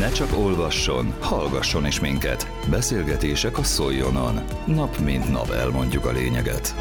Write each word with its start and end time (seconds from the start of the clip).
Ne 0.00 0.10
csak 0.10 0.38
olvasson, 0.38 1.14
hallgasson 1.20 1.86
is 1.86 2.00
minket. 2.00 2.50
Beszélgetések 2.70 3.58
a 3.58 3.62
Szoljonon. 3.62 4.40
Nap 4.66 4.98
mint 4.98 5.30
nap 5.30 5.50
elmondjuk 5.50 6.04
a 6.04 6.12
lényeget. 6.12 6.74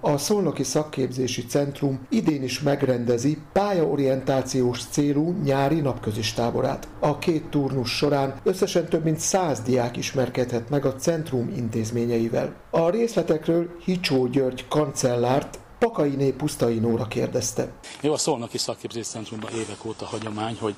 A 0.00 0.18
Szolnoki 0.18 0.62
Szakképzési 0.62 1.44
Centrum 1.44 2.06
idén 2.10 2.42
is 2.42 2.60
megrendezi 2.60 3.38
pályaorientációs 3.52 4.80
célú 4.84 5.34
nyári 5.44 5.80
napközis 5.80 6.32
táborát. 6.32 6.88
A 7.00 7.18
két 7.18 7.44
turnus 7.44 7.96
során 7.96 8.34
összesen 8.42 8.84
több 8.84 9.04
mint 9.04 9.18
száz 9.18 9.60
diák 9.60 9.96
ismerkedhet 9.96 10.70
meg 10.70 10.84
a 10.84 10.94
centrum 10.94 11.52
intézményeivel. 11.56 12.54
A 12.70 12.90
részletekről 12.90 13.70
Hicsó 13.84 14.26
György 14.26 14.64
kancellárt, 14.68 15.58
Pakainé 15.78 16.30
Pusztai 16.30 16.78
Nóra 16.78 17.06
kérdezte. 17.06 17.72
Jó, 18.00 18.12
a 18.12 18.16
Szolnoki 18.16 18.58
Szakképzési 18.58 19.08
Centrumban 19.08 19.50
évek 19.52 19.84
óta 19.84 20.04
hagyomány, 20.06 20.56
hogy 20.60 20.74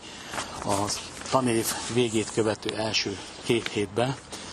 a 0.65 0.93
tanév 1.31 1.67
végét 1.95 2.33
követő 2.33 2.77
első 2.77 3.19
két 3.45 3.69
hétben, 3.69 4.09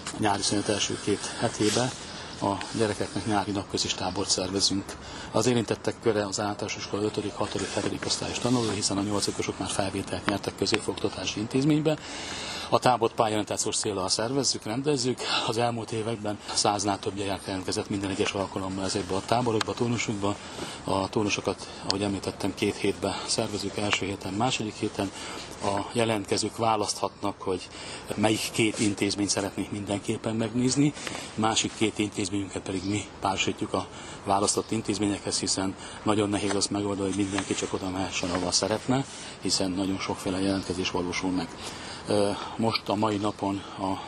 a 0.05 0.17
nyári 0.17 0.41
szünet 0.41 0.69
első 0.69 0.99
két 1.03 1.25
hetében 1.39 1.89
a 2.41 2.57
gyerekeknek 2.77 3.25
nyári 3.25 3.51
napközis 3.51 3.93
tábort 3.93 4.29
szervezünk. 4.29 4.95
Az 5.31 5.45
érintettek 5.45 5.95
köre 6.01 6.25
az 6.25 6.39
általános 6.39 6.75
iskola 6.77 7.03
5., 7.03 7.31
6., 7.35 7.51
7. 7.89 8.05
osztályos 8.05 8.39
tanuló, 8.39 8.69
hiszen 8.69 8.97
a 8.97 9.01
8 9.01 9.57
már 9.57 9.69
felvételt 9.69 10.25
nyertek 10.25 10.55
középfogtatási 10.55 11.39
intézménybe. 11.39 11.97
A 12.69 12.79
tábort 12.79 13.13
pályázatásos 13.13 13.75
célral 13.77 14.09
szervezzük, 14.09 14.63
rendezzük. 14.63 15.19
Az 15.47 15.57
elmúlt 15.57 15.91
években 15.91 16.37
száznál 16.53 16.99
több 16.99 17.15
gyerek 17.15 17.41
jelentkezett 17.45 17.89
minden 17.89 18.09
egyes 18.09 18.31
alkalommal 18.31 18.83
ezekbe 18.85 19.15
a 19.15 19.21
táborokba, 19.25 19.71
a 19.71 19.75
turnusokba. 19.75 20.35
A 20.83 21.09
turnusokat, 21.09 21.67
ahogy 21.87 22.01
említettem, 22.01 22.53
két 22.55 22.75
hétben 22.75 23.13
szervezünk, 23.27 23.77
első 23.77 24.05
héten, 24.05 24.33
második 24.33 24.73
héten. 24.73 25.11
A 25.63 25.89
jelentkezők 25.91 26.57
választhatnak, 26.57 27.41
hogy 27.41 27.67
melyik 28.15 28.51
két 28.51 28.79
intézményt 28.79 29.29
szeretnék 29.29 29.71
mindenképpen 29.71 30.35
megnézni, 30.35 30.93
másik 31.35 31.71
két 31.77 31.99
intézményünket 32.25 32.61
pedig 32.61 32.89
mi 32.89 33.05
párosítjuk 33.19 33.73
a 33.73 33.87
választott 34.23 34.71
intézményekhez, 34.71 35.39
hiszen 35.39 35.75
nagyon 36.03 36.29
nehéz 36.29 36.55
azt 36.55 36.69
megoldani, 36.69 37.09
hogy 37.13 37.23
mindenki 37.23 37.53
csak 37.53 37.73
oda 37.73 37.89
mehessen, 37.89 38.29
ahol 38.29 38.51
szeretne, 38.51 39.05
hiszen 39.41 39.71
nagyon 39.71 39.99
sokféle 39.99 40.41
jelentkezés 40.41 40.91
valósul 40.91 41.31
meg. 41.31 41.47
Most 42.57 42.89
a 42.89 42.95
mai 42.95 43.17
napon 43.17 43.55
a 43.79 44.01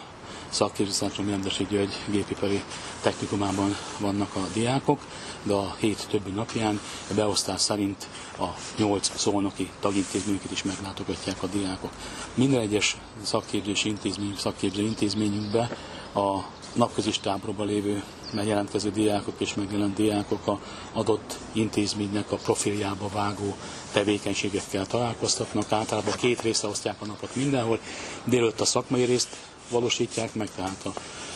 szakképzőcentrum 0.50 1.30
Jendesi 1.30 1.68
György 1.70 1.94
gépipari 2.12 2.64
technikumában 3.02 3.76
vannak 4.00 4.36
a 4.36 4.48
diákok, 4.54 5.00
de 5.44 5.54
a 5.54 5.76
hét 5.80 6.08
többi 6.10 6.30
napján 6.32 6.80
beosztás 7.16 7.62
szerint 7.62 8.08
a 8.40 8.46
nyolc 8.78 9.12
szolnoki 9.20 9.70
tagintézményeket 9.80 10.52
is 10.52 10.64
meglátogatják 10.64 11.44
a 11.44 11.48
diákok. 11.48 11.92
Minden 12.34 12.60
egyes 12.62 12.98
szakképzési 13.24 13.90
intézmény, 13.90 14.36
szakképző 14.38 14.82
intézményünkbe 14.82 15.70
a 16.14 16.56
napközis 16.74 17.20
táborban 17.20 17.68
lévő 17.68 18.04
megjelentkező 18.34 18.92
diákok 18.92 19.34
és 19.38 19.54
megjelent 19.54 19.96
diákok 19.96 20.48
a 20.48 20.60
adott 20.94 21.38
intézménynek 21.52 22.32
a 22.32 22.36
profiljába 22.36 23.10
vágó 23.14 23.56
tevékenységekkel 23.94 24.86
találkoztatnak. 24.86 25.72
Általában 25.72 26.14
két 26.18 26.42
részre 26.42 26.68
osztják 26.68 26.96
a 27.02 27.06
napot 27.06 27.36
mindenhol. 27.36 27.80
Délőtt 28.24 28.60
a 28.62 28.66
szakmai 28.66 29.04
részt 29.04 29.36
valósítják 29.70 30.34
meg, 30.34 30.50
tehát 30.56 30.86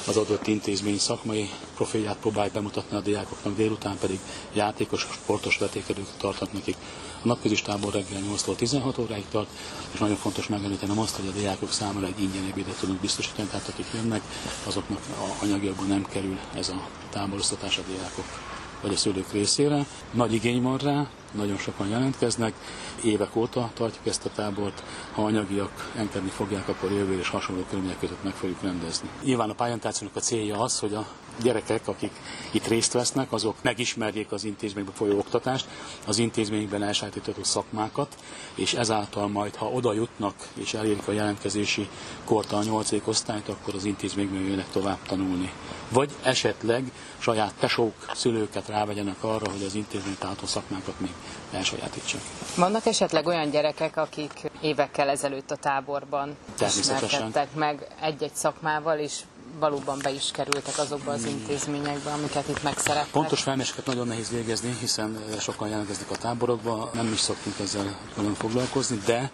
az 0.08 0.18
adott 0.18 0.48
intézmény 0.48 0.98
szakmai 1.00 1.50
profilját 1.82 2.18
próbálják 2.18 2.54
bemutatni 2.54 2.98
a 2.98 3.00
diákoknak, 3.00 3.56
délután 3.56 3.98
pedig 3.98 4.20
játékos, 4.54 5.08
sportos 5.12 5.58
vetékedőket 5.58 6.18
tartnak 6.18 6.54
nekik. 6.54 6.76
A 7.24 7.28
napközis 7.28 7.62
tábor 7.62 7.94
reggel 7.94 8.22
8-tól 8.36 8.56
16 8.56 8.98
óráig 8.98 9.26
tart, 9.32 9.48
és 9.94 10.00
nagyon 10.00 10.16
fontos 10.16 10.48
megemlíteni 10.48 11.00
azt, 11.00 11.16
hogy 11.16 11.28
a 11.28 11.40
diákok 11.40 11.72
számára 11.72 12.06
egy 12.06 12.22
ingyen 12.22 12.48
ebédet 12.52 12.80
tudunk 12.80 13.00
biztosítani, 13.00 13.48
tehát 13.48 13.68
akik 13.68 13.86
jönnek, 13.94 14.22
azoknak 14.68 15.00
a 15.10 15.44
anyagiakban 15.44 15.88
nem 15.88 16.06
kerül 16.06 16.38
ez 16.54 16.70
a 16.70 16.88
táborosztatás 17.10 17.78
a 17.78 17.82
diákok 17.88 18.26
vagy 18.82 18.94
a 18.94 18.98
szülők 18.98 19.32
részére. 19.32 19.86
Nagy 20.12 20.34
igény 20.34 20.62
van 20.62 20.78
rá, 20.78 21.10
nagyon 21.32 21.58
sokan 21.58 21.88
jelentkeznek, 21.88 22.54
évek 23.04 23.36
óta 23.36 23.72
tartjuk 23.74 24.08
ezt 24.08 24.26
a 24.26 24.30
tábort, 24.36 24.84
ha 25.12 25.24
anyagiak 25.24 25.92
engedni 25.96 26.30
fogják, 26.30 26.68
akkor 26.68 26.92
jövő 26.92 27.20
és 27.20 27.30
hasonló 27.30 27.64
körülmények 27.70 28.00
között 28.00 28.24
meg 28.24 28.34
fogjuk 28.34 28.62
rendezni. 28.62 29.10
Nyilván 29.24 29.50
a 29.50 29.54
pályántációnak 29.54 30.16
a 30.16 30.20
célja 30.20 30.60
az, 30.60 30.80
hogy 30.80 30.94
a 30.94 31.08
gyerekek, 31.42 31.88
akik 31.88 32.12
itt 32.52 32.68
részt 32.68 32.94
vesznek, 32.94 33.32
azok 33.32 33.56
megismerjék 33.62 34.32
az 34.32 34.44
intézményben 34.44 34.94
folyó 34.94 35.18
oktatást, 35.18 35.68
az 36.08 36.18
intézményben 36.18 36.84
elsajátított 36.84 37.44
szakmákat, 37.46 38.16
és 38.56 38.74
ezáltal 38.74 39.28
majd, 39.28 39.56
ha 39.56 39.66
oda 39.66 39.94
jutnak 39.94 40.34
és 40.54 40.74
elérik 40.74 41.08
a 41.08 41.12
jelentkezési 41.12 41.90
korta 42.24 42.58
a 42.58 42.64
8. 42.64 42.92
osztályt, 43.04 43.50
akkor 43.50 43.76
az 43.76 43.86
intézményben 43.86 44.42
jönnek 44.42 44.70
tovább 44.72 45.00
tanulni. 45.08 45.52
Vagy 45.90 46.12
esetleg 46.24 46.92
saját 47.18 47.54
tesók, 47.60 47.94
szülőket 48.14 48.68
rávegyenek 48.68 49.24
arra, 49.24 49.52
hogy 49.52 49.64
az 49.64 49.76
intézmény 49.76 50.16
a 50.42 50.46
szakmákat 50.46 51.00
még 51.00 51.12
elsajátítsák. 51.52 52.22
Vannak 52.56 52.86
esetleg 52.86 53.26
olyan 53.28 53.50
gyerekek, 53.50 53.98
akik 53.98 54.52
évekkel 54.62 55.10
ezelőtt 55.10 55.52
a 55.52 55.56
táborban 55.56 56.38
ismerkedtek 56.80 57.54
meg 57.54 57.88
egy-egy 58.02 58.34
szakmával, 58.34 58.98
és 58.98 59.20
valóban 59.60 60.00
be 60.04 60.12
is 60.12 60.30
kerültek 60.32 60.78
azokba 60.78 61.12
az 61.12 61.26
intézményekbe, 61.26 62.12
amiket 62.12 62.48
itt 62.48 62.64
megszerettek. 62.64 63.12
Pontos 63.12 63.42
felméréseket 63.42 63.86
nagyon 63.86 64.08
nehéz 64.08 64.30
végezni, 64.30 64.78
hiszen 64.80 65.24
sokan 65.40 65.68
jelentkeznek 65.70 66.12
a 66.12 66.16
táborokba, 66.16 66.90
nem 66.94 67.12
is 67.14 67.20
szoktunk 67.20 67.60
ezzel 67.60 67.98
nagyon 68.16 68.34
foglalkozni, 68.34 69.02
de 69.06 69.32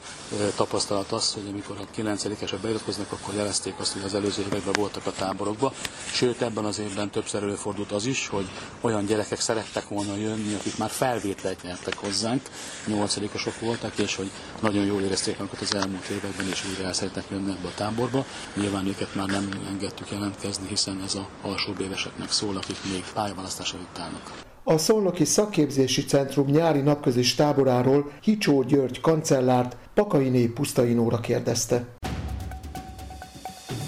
tapasztalat 0.55 1.11
az, 1.11 1.33
hogy 1.33 1.47
amikor 1.51 1.75
a 1.79 1.83
9 1.91 2.25
esek 2.41 2.59
beiratkoznak, 2.59 3.11
akkor 3.11 3.33
jelezték 3.33 3.73
azt, 3.79 3.93
hogy 3.93 4.01
az 4.03 4.13
előző 4.13 4.41
években 4.41 4.73
voltak 4.73 5.05
a 5.05 5.11
táborokba. 5.11 5.73
Sőt, 6.11 6.41
ebben 6.41 6.65
az 6.65 6.79
évben 6.79 7.09
többször 7.09 7.43
előfordult 7.43 7.91
az 7.91 8.05
is, 8.05 8.27
hogy 8.27 8.49
olyan 8.81 9.05
gyerekek 9.05 9.39
szerettek 9.39 9.87
volna 9.87 10.15
jönni, 10.15 10.53
akik 10.53 10.77
már 10.77 10.89
felvételt 10.89 11.61
nyertek 11.63 11.97
hozzánk, 11.97 12.41
8 12.85 13.15
voltak, 13.59 13.97
és 13.97 14.15
hogy 14.15 14.31
nagyon 14.59 14.85
jól 14.85 15.01
érezték 15.01 15.37
magukat 15.37 15.61
az 15.61 15.75
elmúlt 15.75 16.05
években, 16.05 16.47
és 16.47 16.65
újra 16.69 16.83
el 16.83 16.93
szeretnek 16.93 17.25
jönni 17.29 17.51
ebbe 17.51 17.67
a 17.67 17.73
táborba. 17.75 18.25
Nyilván 18.53 18.87
őket 18.87 19.15
már 19.15 19.27
nem 19.27 19.49
engedtük 19.67 20.06
jelentkezni, 20.11 20.67
hiszen 20.67 21.01
ez 21.05 21.15
a 21.15 21.27
alsóbb 21.41 21.79
éveseknek 21.79 22.31
szól, 22.31 22.57
akik 22.57 22.77
még 22.91 23.03
pályaválasztás 23.13 23.73
előtt 23.73 23.99
állnak. 23.99 24.45
A 24.63 24.77
Szolnoki 24.77 25.25
Szakképzési 25.25 26.05
Centrum 26.05 26.47
nyári 26.47 26.81
napközis 26.81 27.35
táboráról 27.35 28.11
Hicsó 28.21 28.63
György 28.63 28.99
kancellárt 29.01 29.77
Pakainé 29.93 30.45
Pusztainóra 30.45 31.19
kérdezte. 31.19 31.95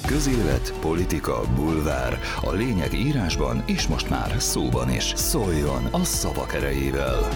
Közélet, 0.08 0.74
politika, 0.82 1.42
bulvár. 1.56 2.20
A 2.42 2.52
lényeg 2.52 2.94
írásban 2.94 3.64
és 3.66 3.88
most 3.88 4.10
már 4.10 4.36
szóban 4.38 4.92
is. 4.92 5.14
Szóljon 5.16 5.86
a 5.92 6.04
szavak 6.04 6.54
erejével! 6.54 7.30